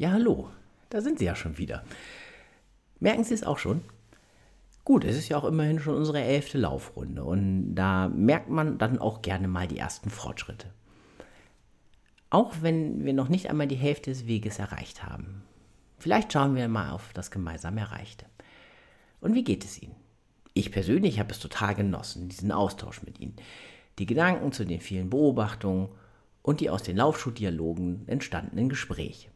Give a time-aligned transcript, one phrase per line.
[0.00, 0.48] Ja, hallo,
[0.88, 1.84] da sind Sie ja schon wieder.
[3.00, 3.82] Merken Sie es auch schon?
[4.82, 8.98] Gut, es ist ja auch immerhin schon unsere elfte Laufrunde und da merkt man dann
[8.98, 10.68] auch gerne mal die ersten Fortschritte.
[12.30, 15.42] Auch wenn wir noch nicht einmal die Hälfte des Weges erreicht haben.
[15.98, 18.24] Vielleicht schauen wir mal auf das gemeinsam Erreichte.
[19.20, 19.96] Und wie geht es Ihnen?
[20.54, 23.36] Ich persönlich habe es total genossen, diesen Austausch mit Ihnen.
[23.98, 25.90] Die Gedanken zu den vielen Beobachtungen
[26.40, 29.28] und die aus den Laufschuhdialogen entstandenen Gespräche.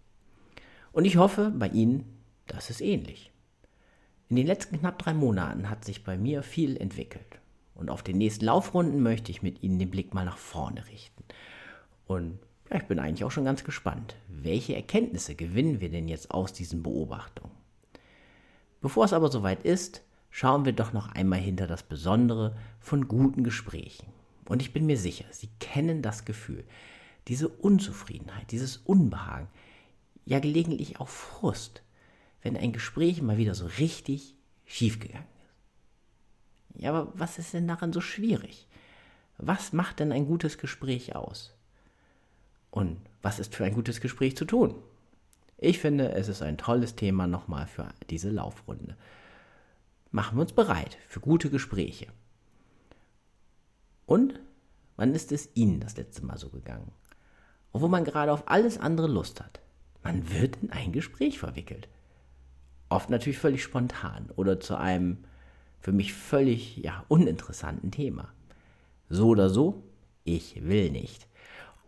[0.95, 2.05] Und ich hoffe, bei Ihnen,
[2.47, 3.33] das ist ähnlich.
[4.29, 7.41] In den letzten knapp drei Monaten hat sich bei mir viel entwickelt.
[7.75, 11.25] Und auf den nächsten Laufrunden möchte ich mit Ihnen den Blick mal nach vorne richten.
[12.07, 12.39] Und
[12.71, 14.15] ja, ich bin eigentlich auch schon ganz gespannt.
[14.29, 17.53] Welche Erkenntnisse gewinnen wir denn jetzt aus diesen Beobachtungen?
[18.81, 23.43] Bevor es aber soweit ist, schauen wir doch noch einmal hinter das Besondere von guten
[23.43, 24.07] Gesprächen.
[24.45, 26.63] Und ich bin mir sicher, Sie kennen das Gefühl,
[27.27, 29.49] diese Unzufriedenheit, dieses Unbehagen,
[30.25, 31.83] ja gelegentlich auch Frust,
[32.43, 35.27] wenn ein Gespräch mal wieder so richtig schiefgegangen
[36.75, 36.83] ist.
[36.83, 38.67] Ja, aber was ist denn daran so schwierig?
[39.39, 41.55] Was macht denn ein gutes Gespräch aus?
[42.71, 44.75] Und was ist für ein gutes Gespräch zu tun?
[45.59, 48.97] Ich finde, es ist ein tolles Thema nochmal für diese Laufrunde.
[50.11, 52.09] Machen wir uns bereit für gute Gespräche.
[54.07, 54.39] Und
[54.97, 56.93] wann ist es Ihnen das letzte Mal so gegangen?
[57.73, 59.61] Obwohl man gerade auf alles andere Lust hat.
[60.05, 61.89] Man wird in ein Gespräch verwickelt.
[62.89, 65.25] Oft natürlich völlig spontan oder zu einem
[65.81, 68.33] für mich völlig ja, uninteressanten Thema.
[69.09, 69.83] So oder so,
[70.23, 71.27] ich will nicht.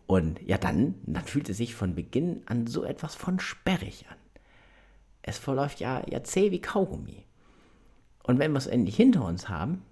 [0.07, 4.17] Und ja, dann, dann fühlt es sich von Beginn an so etwas von sperrig an.
[5.21, 7.25] Es verläuft ja, ja zäh wie Kaugummi.
[8.23, 9.83] Und wenn wir es endlich hinter uns haben,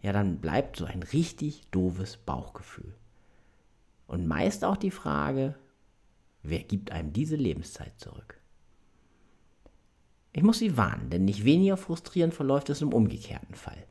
[0.00, 2.94] ja, dann bleibt so ein richtig doofes Bauchgefühl.
[4.06, 5.54] Und meist auch die Frage,
[6.42, 8.40] Wer gibt einem diese Lebenszeit zurück?
[10.32, 13.84] Ich muss Sie warnen, denn nicht weniger frustrierend verläuft es im umgekehrten Fall.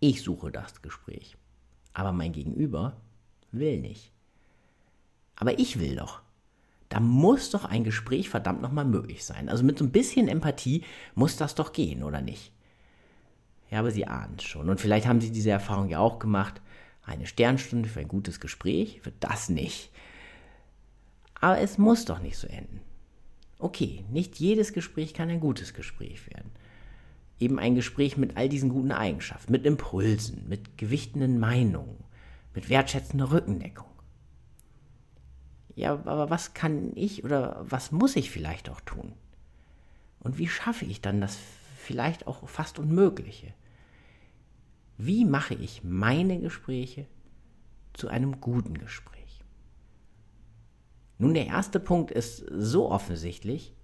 [0.00, 1.36] Ich suche das Gespräch,
[1.92, 3.00] aber mein Gegenüber
[3.52, 4.12] will nicht.
[5.36, 6.20] Aber ich will doch.
[6.88, 9.48] Da muss doch ein Gespräch verdammt nochmal möglich sein.
[9.48, 12.52] Also mit so ein bisschen Empathie muss das doch gehen, oder nicht?
[13.70, 14.68] Ja, aber Sie ahnen es schon.
[14.68, 16.60] Und vielleicht haben Sie diese Erfahrung ja auch gemacht.
[17.04, 19.90] Eine Sternstunde für ein gutes Gespräch wird das nicht.
[21.40, 22.80] Aber es muss doch nicht so enden.
[23.58, 26.50] Okay, nicht jedes Gespräch kann ein gutes Gespräch werden.
[27.40, 32.04] Eben ein Gespräch mit all diesen guten Eigenschaften, mit Impulsen, mit gewichtenden Meinungen,
[32.54, 33.86] mit wertschätzender Rückendeckung.
[35.74, 39.12] Ja, aber was kann ich oder was muss ich vielleicht auch tun?
[40.18, 41.38] Und wie schaffe ich dann das
[41.76, 43.54] vielleicht auch fast Unmögliche?
[44.96, 47.06] Wie mache ich meine Gespräche
[47.92, 49.17] zu einem guten Gespräch?
[51.18, 53.74] Nun, der erste Punkt ist so offensichtlich,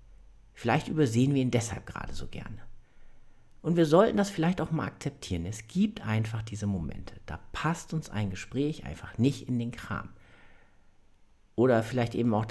[0.53, 2.59] vielleicht übersehen wir ihn deshalb gerade so gerne.
[3.61, 5.47] Und wir sollten das vielleicht auch mal akzeptieren.
[5.47, 7.15] Es gibt einfach diese Momente.
[7.27, 10.11] Da passt uns ein Gespräch einfach nicht in den Kram.
[11.57, 12.47] Oder vielleicht eben auch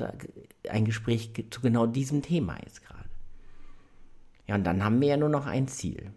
[0.69, 3.09] ein Gespräch zu genau diesem Thema jetzt gerade.
[4.47, 6.11] Ja, und dann haben wir ja nur noch ein Ziel.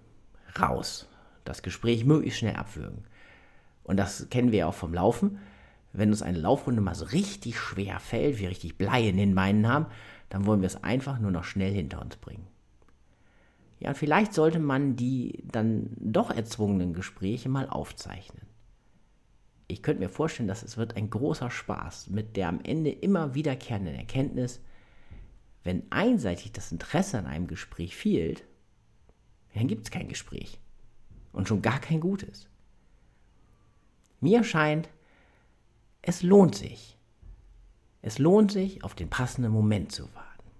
[0.58, 1.08] Raus.
[1.44, 3.04] Das Gespräch möglichst schnell abwürgen.
[3.84, 5.38] Und das kennen wir ja auch vom Laufen
[5.92, 9.68] wenn uns eine Laufrunde mal so richtig schwer fällt, wir richtig Blei in den Beinen
[9.68, 9.86] haben,
[10.28, 12.46] dann wollen wir es einfach nur noch schnell hinter uns bringen.
[13.78, 18.42] Ja, und vielleicht sollte man die dann doch erzwungenen Gespräche mal aufzeichnen.
[19.68, 23.34] Ich könnte mir vorstellen, dass es wird ein großer Spaß mit der am Ende immer
[23.34, 24.60] wiederkehrenden Erkenntnis,
[25.64, 28.44] wenn einseitig das Interesse an einem Gespräch fehlt,
[29.54, 30.60] dann gibt es kein Gespräch.
[31.32, 32.48] Und schon gar kein gutes.
[34.20, 34.88] Mir scheint,
[36.06, 36.96] es lohnt sich.
[38.00, 40.50] Es lohnt sich, auf den passenden Moment zu warten.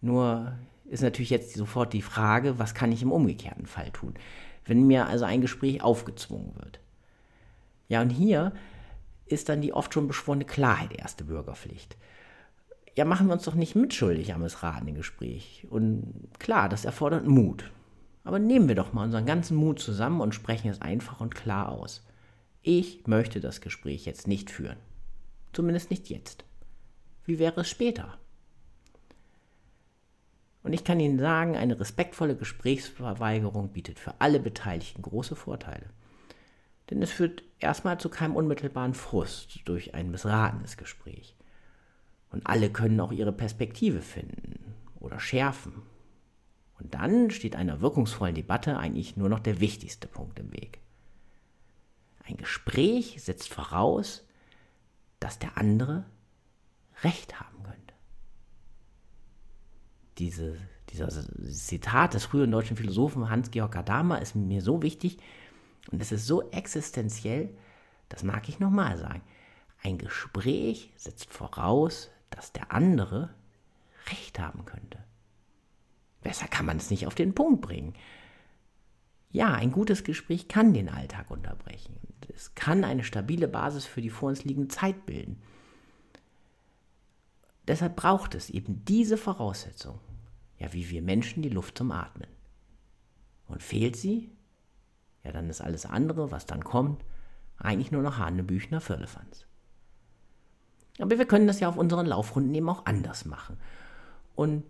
[0.00, 0.54] Nur
[0.86, 4.14] ist natürlich jetzt sofort die Frage, was kann ich im umgekehrten Fall tun,
[4.64, 6.80] wenn mir also ein Gespräch aufgezwungen wird.
[7.88, 8.52] Ja, und hier
[9.26, 11.98] ist dann die oft schon beschworene Klarheit erste Bürgerpflicht.
[12.96, 15.66] Ja, machen wir uns doch nicht mitschuldig am missratenen Gespräch.
[15.68, 17.70] Und klar, das erfordert Mut.
[18.22, 21.68] Aber nehmen wir doch mal unseren ganzen Mut zusammen und sprechen es einfach und klar
[21.68, 22.02] aus.
[22.66, 24.78] Ich möchte das Gespräch jetzt nicht führen.
[25.52, 26.46] Zumindest nicht jetzt.
[27.26, 28.16] Wie wäre es später?
[30.62, 35.90] Und ich kann Ihnen sagen, eine respektvolle Gesprächsverweigerung bietet für alle Beteiligten große Vorteile.
[36.88, 41.36] Denn es führt erstmal zu keinem unmittelbaren Frust durch ein missratenes Gespräch.
[42.30, 45.82] Und alle können auch ihre Perspektive finden oder schärfen.
[46.80, 50.80] Und dann steht einer wirkungsvollen Debatte eigentlich nur noch der wichtigste Punkt im Weg.
[52.24, 54.26] Ein Gespräch setzt voraus,
[55.20, 56.04] dass der andere
[57.02, 57.94] Recht haben könnte.
[60.18, 60.56] diese,
[60.90, 61.08] dieser
[61.50, 65.18] Zitat des früheren deutschen Philosophen Hans-Georg Gadamer ist mir so wichtig
[65.90, 67.50] und es ist so existenziell,
[68.08, 69.22] das mag ich nochmal sagen.
[69.82, 73.34] Ein Gespräch setzt voraus, dass der andere
[74.10, 75.02] Recht haben könnte.
[76.22, 77.94] Besser kann man es nicht auf den Punkt bringen.
[79.34, 81.96] Ja, ein gutes Gespräch kann den Alltag unterbrechen.
[82.32, 85.42] Es kann eine stabile Basis für die vor uns liegende Zeit bilden.
[87.66, 89.98] Deshalb braucht es eben diese Voraussetzung,
[90.56, 92.28] ja, wie wir Menschen die Luft zum Atmen.
[93.48, 94.30] Und fehlt sie,
[95.24, 97.04] ja, dann ist alles andere, was dann kommt,
[97.58, 99.46] eigentlich nur noch Hanebüchner Firlefanz.
[101.00, 103.56] Aber wir können das ja auf unseren Laufrunden eben auch anders machen.
[104.36, 104.62] Und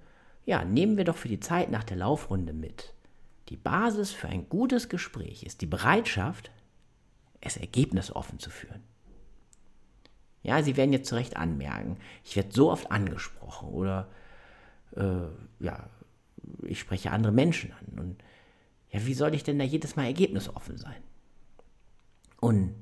[0.46, 2.93] ja, nehmen wir doch für die Zeit nach der Laufrunde mit.
[3.48, 6.50] Die Basis für ein gutes Gespräch ist die Bereitschaft,
[7.40, 8.82] es ergebnisoffen zu führen.
[10.42, 14.08] Ja, Sie werden jetzt zu Recht anmerken, ich werde so oft angesprochen oder
[14.94, 15.26] äh,
[15.60, 15.88] ja,
[16.62, 17.98] ich spreche andere Menschen an.
[17.98, 18.22] Und
[18.90, 21.02] ja, wie soll ich denn da jedes Mal ergebnisoffen sein?
[22.40, 22.74] Und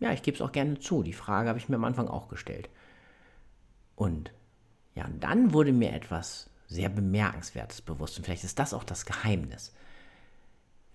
[0.00, 2.28] ja, ich gebe es auch gerne zu, die Frage habe ich mir am Anfang auch
[2.28, 2.68] gestellt.
[3.94, 4.32] Und
[4.94, 8.18] ja, dann wurde mir etwas sehr Bemerkenswertes bewusst.
[8.18, 9.72] Und vielleicht ist das auch das Geheimnis.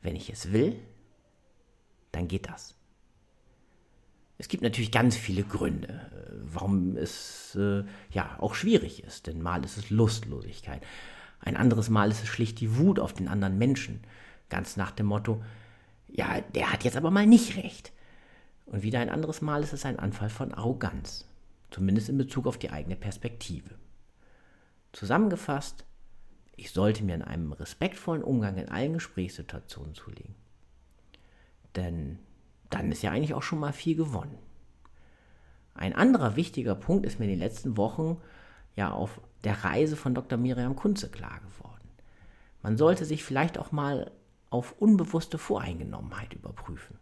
[0.01, 0.80] Wenn ich es will,
[2.12, 2.75] dann geht das.
[4.38, 9.27] Es gibt natürlich ganz viele Gründe, äh, warum es äh, ja auch schwierig ist.
[9.27, 10.81] Denn mal ist es Lustlosigkeit.
[11.39, 14.01] Ein anderes Mal ist es schlicht die Wut auf den anderen Menschen.
[14.50, 15.44] Ganz nach dem Motto,
[16.07, 17.94] ja, der hat jetzt aber mal nicht recht.
[18.65, 21.27] Und wieder ein anderes Mal ist es ein Anfall von Arroganz.
[21.69, 23.75] Zumindest in Bezug auf die eigene Perspektive.
[24.92, 25.86] Zusammengefasst,
[26.62, 30.36] ich sollte mir in einem respektvollen Umgang in allen Gesprächssituationen zulegen.
[31.75, 32.19] Denn
[32.69, 34.38] dann ist ja eigentlich auch schon mal viel gewonnen.
[35.74, 38.22] Ein anderer wichtiger Punkt ist mir in den letzten Wochen
[38.75, 40.38] ja auf der Reise von Dr.
[40.38, 41.90] Miriam Kunze klar geworden.
[42.62, 44.12] Man sollte sich vielleicht auch mal
[44.52, 47.00] auf unbewusste Voreingenommenheit überprüfen.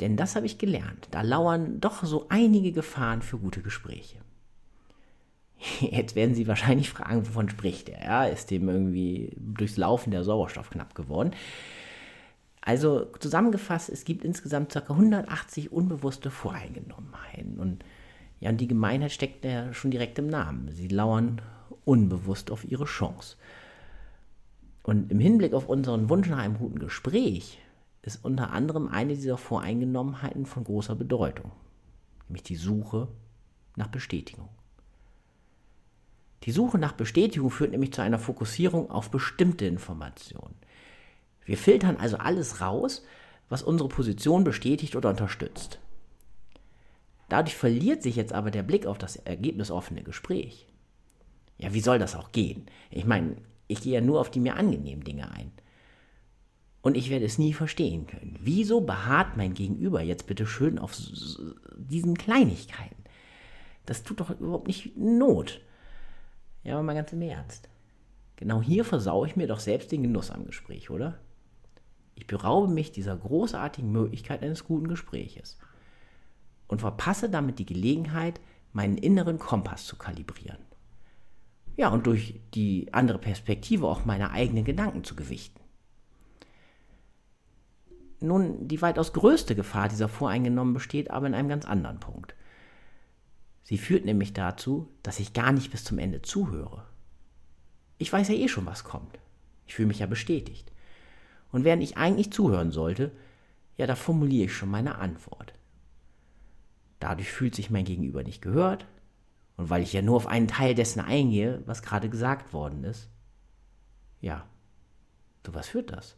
[0.00, 1.06] Denn das habe ich gelernt.
[1.12, 4.18] Da lauern doch so einige Gefahren für gute Gespräche.
[5.80, 8.04] Jetzt werden Sie wahrscheinlich fragen, wovon spricht er?
[8.04, 11.32] Ja, ist dem irgendwie durchs Laufen der Sauerstoff knapp geworden?
[12.60, 14.80] Also zusammengefasst, es gibt insgesamt ca.
[14.80, 17.58] 180 unbewusste Voreingenommenheiten.
[17.58, 17.84] Und
[18.40, 20.70] ja, und die Gemeinheit steckt ja schon direkt im Namen.
[20.70, 21.40] Sie lauern
[21.84, 23.36] unbewusst auf ihre Chance.
[24.82, 27.58] Und im Hinblick auf unseren Wunsch nach einem guten Gespräch
[28.02, 31.52] ist unter anderem eine dieser Voreingenommenheiten von großer Bedeutung,
[32.28, 33.08] nämlich die Suche
[33.76, 34.48] nach Bestätigung.
[36.44, 40.54] Die Suche nach Bestätigung führt nämlich zu einer Fokussierung auf bestimmte Informationen.
[41.44, 43.04] Wir filtern also alles raus,
[43.48, 45.78] was unsere Position bestätigt oder unterstützt.
[47.28, 50.66] Dadurch verliert sich jetzt aber der Blick auf das ergebnisoffene Gespräch.
[51.58, 52.66] Ja, wie soll das auch gehen?
[52.90, 53.36] Ich meine,
[53.66, 55.52] ich gehe ja nur auf die mir angenehmen Dinge ein.
[56.82, 58.38] Und ich werde es nie verstehen können.
[58.40, 60.94] Wieso beharrt mein Gegenüber jetzt bitte schön auf
[61.76, 63.02] diesen Kleinigkeiten?
[63.86, 65.62] Das tut doch überhaupt nicht Not.
[66.64, 67.68] Ja, aber mal ganz im Ernst.
[68.36, 71.18] Genau hier versaue ich mir doch selbst den Genuss am Gespräch, oder?
[72.16, 75.58] Ich beraube mich dieser großartigen Möglichkeit eines guten Gespräches
[76.66, 78.40] und verpasse damit die Gelegenheit,
[78.72, 80.58] meinen inneren Kompass zu kalibrieren.
[81.76, 85.60] Ja, und durch die andere Perspektive auch meine eigenen Gedanken zu gewichten.
[88.20, 92.34] Nun, die weitaus größte Gefahr dieser Voreingenommen besteht aber in einem ganz anderen Punkt.
[93.64, 96.86] Sie führt nämlich dazu, dass ich gar nicht bis zum Ende zuhöre.
[97.98, 99.18] Ich weiß ja eh schon, was kommt.
[99.66, 100.70] Ich fühle mich ja bestätigt.
[101.50, 103.10] Und während ich eigentlich zuhören sollte,
[103.76, 105.54] ja, da formuliere ich schon meine Antwort.
[107.00, 108.86] Dadurch fühlt sich mein Gegenüber nicht gehört.
[109.56, 113.08] Und weil ich ja nur auf einen Teil dessen eingehe, was gerade gesagt worden ist,
[114.20, 114.46] ja,
[115.42, 116.16] zu was führt das?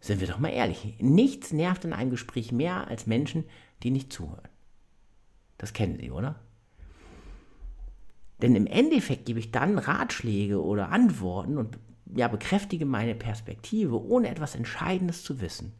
[0.00, 3.44] Sind wir doch mal ehrlich, nichts nervt in einem Gespräch mehr als Menschen,
[3.82, 4.48] die nicht zuhören.
[5.58, 6.40] Das kennen Sie, oder?
[8.42, 11.78] Denn im Endeffekt gebe ich dann Ratschläge oder Antworten und
[12.14, 15.72] ja, bekräftige meine Perspektive, ohne etwas Entscheidendes zu wissen.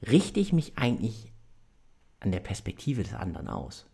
[0.00, 1.32] Richte ich mich eigentlich
[2.18, 3.86] an der Perspektive des anderen aus?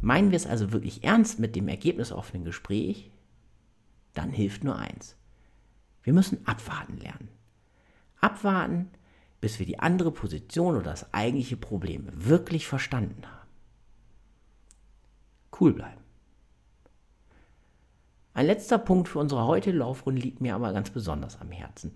[0.00, 3.10] Meinen wir es also wirklich ernst mit dem ergebnisoffenen Gespräch?
[4.14, 5.16] Dann hilft nur eins.
[6.02, 7.28] Wir müssen abwarten lernen.
[8.20, 8.90] Abwarten,
[9.40, 13.37] bis wir die andere Position oder das eigentliche Problem wirklich verstanden haben.
[15.58, 16.00] Cool bleiben.
[18.34, 21.92] Ein letzter Punkt für unsere heutige Laufrunde liegt mir aber ganz besonders am Herzen.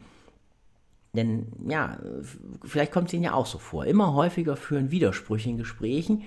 [1.12, 1.98] Denn ja,
[2.64, 3.84] vielleicht kommt es Ihnen ja auch so vor.
[3.84, 6.24] Immer häufiger führen Widersprüche in Gesprächen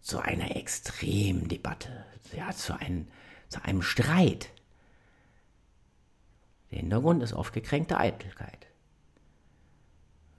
[0.00, 2.04] zu einer extremen Debatte,
[2.36, 3.08] ja, zu, ein,
[3.48, 4.50] zu einem Streit.
[6.70, 8.66] Der Hintergrund ist oft gekränkte Eitelkeit.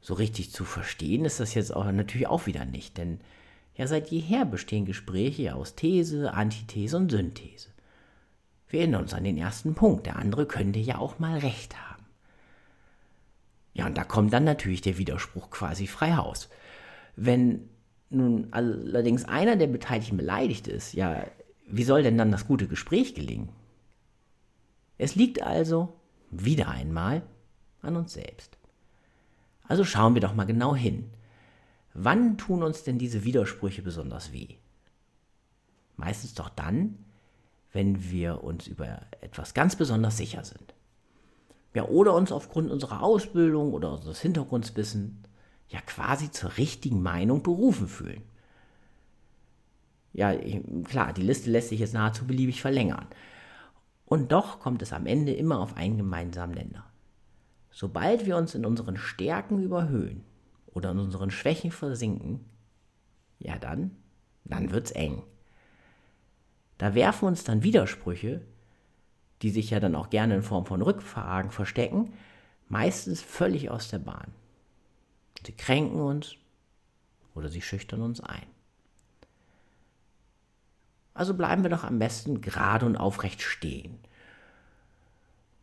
[0.02, 3.20] So richtig zu verstehen ist das jetzt auch natürlich auch wieder nicht, denn
[3.78, 7.70] ja seit jeher bestehen Gespräche aus These, Antithese und Synthese.
[8.68, 12.06] Wir erinnern uns an den ersten Punkt, der andere könnte ja auch mal recht haben.
[13.74, 16.50] Ja, und da kommt dann natürlich der Widerspruch quasi frei Haus.
[17.16, 17.70] Wenn
[18.10, 21.24] nun allerdings einer der Beteiligten beleidigt ist, ja,
[21.68, 23.50] wie soll denn dann das gute Gespräch gelingen?
[24.98, 25.94] Es liegt also,
[26.32, 27.22] wieder einmal,
[27.82, 28.58] an uns selbst.
[29.68, 31.12] Also schauen wir doch mal genau hin.
[32.00, 34.58] Wann tun uns denn diese Widersprüche besonders weh?
[35.96, 37.00] Meistens doch dann,
[37.74, 40.76] wenn wir uns über etwas ganz besonders sicher sind.
[41.74, 45.24] Ja, oder uns aufgrund unserer Ausbildung oder unseres Hintergrundwissen
[45.70, 48.22] ja quasi zur richtigen Meinung berufen fühlen.
[50.14, 50.36] Ja,
[50.84, 53.08] klar, die Liste lässt sich jetzt nahezu beliebig verlängern.
[54.06, 56.86] Und doch kommt es am Ende immer auf einen gemeinsamen Nenner.
[57.72, 60.24] Sobald wir uns in unseren Stärken überhöhen
[60.78, 62.46] oder in unseren Schwächen versinken,
[63.40, 63.98] ja dann,
[64.46, 65.24] dann wird's eng.
[66.78, 68.42] Da werfen uns dann Widersprüche,
[69.42, 72.14] die sich ja dann auch gerne in Form von Rückfragen verstecken,
[72.70, 74.32] meistens völlig aus der Bahn.
[75.44, 76.36] Sie kränken uns
[77.34, 78.46] oder sie schüchtern uns ein.
[81.16, 83.98] Also bleiben wir doch am besten gerade und aufrecht stehen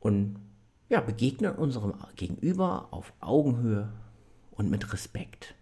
[0.01, 0.41] und
[0.89, 3.93] ja, begegnen unserem Gegenüber auf Augenhöhe
[4.55, 5.55] und mit Respekt.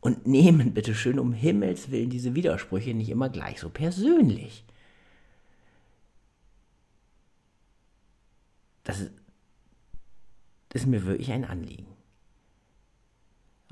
[0.00, 4.64] Und nehmen bitte schön um Himmels Willen diese Widersprüche nicht immer gleich so persönlich.
[8.82, 9.12] Das ist,
[10.68, 11.94] das ist mir wirklich ein Anliegen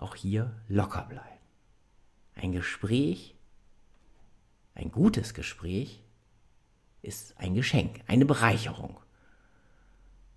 [0.03, 1.29] auch hier locker bleiben.
[2.35, 3.35] Ein Gespräch,
[4.75, 6.03] ein gutes Gespräch
[7.03, 8.99] ist ein Geschenk, eine Bereicherung.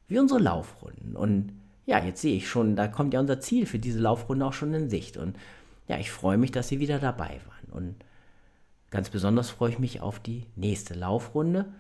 [0.08, 1.16] Wie unsere Laufrunden.
[1.16, 4.54] Und ja, jetzt sehe ich schon, da kommt ja unser Ziel für diese Laufrunde auch
[4.54, 5.18] schon in Sicht.
[5.18, 5.38] Und
[5.88, 7.72] ja, ich freue mich, dass Sie wieder dabei waren.
[7.72, 7.96] Und
[8.89, 11.74] ganz besonders freue ich mich auf die nächste Laufrunde.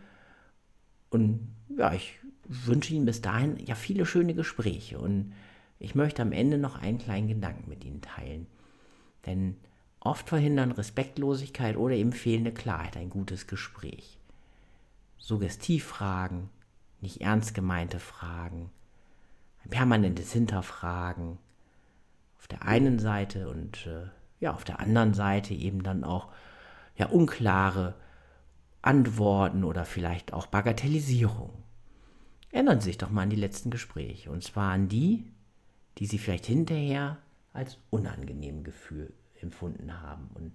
[1.09, 5.33] Und ja, ich wünsche Ihnen bis dahin ja viele schöne Gespräche und
[5.79, 8.47] ich möchte am Ende noch einen kleinen Gedanken mit Ihnen teilen.
[9.25, 9.55] Denn
[9.99, 14.19] oft verhindern Respektlosigkeit oder eben fehlende Klarheit ein gutes Gespräch.
[15.17, 16.49] Suggestivfragen,
[17.01, 18.69] nicht ernst gemeinte Fragen,
[19.65, 21.37] ein permanentes Hinterfragen
[22.37, 24.07] auf der einen Seite und äh,
[24.39, 26.29] ja, auf der anderen Seite eben dann auch
[26.95, 27.95] ja unklare
[28.81, 31.51] Antworten oder vielleicht auch Bagatellisierung.
[32.51, 35.25] Erinnern Sie sich doch mal an die letzten Gespräche und zwar an die,
[35.97, 37.17] die sie vielleicht hinterher
[37.53, 40.29] als unangenehm Gefühl empfunden haben.
[40.35, 40.51] Und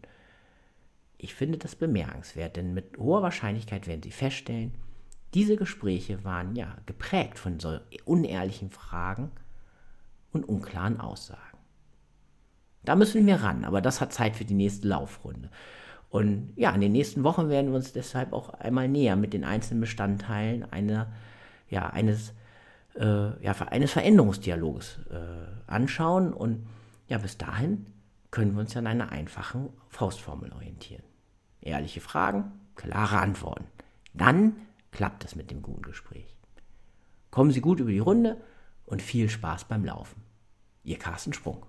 [1.19, 4.75] ich finde das bemerkenswert, denn mit hoher Wahrscheinlichkeit werden Sie feststellen,
[5.35, 9.31] diese Gespräche waren ja geprägt von so unehrlichen Fragen
[10.33, 11.59] und unklaren Aussagen.
[12.85, 15.51] Da müssen wir ran, aber das hat Zeit für die nächste Laufrunde.
[16.09, 19.45] Und ja, in den nächsten Wochen werden wir uns deshalb auch einmal näher mit den
[19.45, 21.13] einzelnen Bestandteilen einer,
[21.69, 22.33] ja, eines
[22.97, 26.33] äh, ja, eines Veränderungsdialoges äh, anschauen.
[26.33, 26.67] Und
[27.09, 27.87] ja, bis dahin
[28.31, 31.03] können wir uns an einer einfachen Faustformel orientieren.
[31.61, 33.67] Ehrliche Fragen, klare Antworten.
[34.15, 34.57] Dann
[34.91, 36.37] klappt es mit dem guten Gespräch.
[37.31, 38.41] Kommen Sie gut über die Runde
[38.87, 40.23] und viel Spaß beim Laufen.
[40.83, 41.65] Ihr Carsten Sprung.